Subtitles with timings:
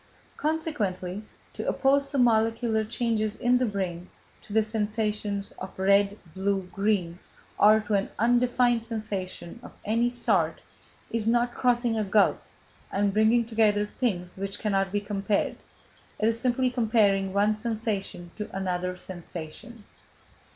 [0.35, 1.21] Consequently,
[1.53, 4.09] to oppose the molecular changes in the brain
[4.41, 7.19] to the sensation of red, blue, green,
[7.59, 10.59] or to an undefined sensation of any sort,
[11.11, 12.51] is not crossing a gulf,
[12.91, 15.57] and bringing together things which cannot be compared,
[16.17, 19.83] it is simply comparing one sensation to another sensation.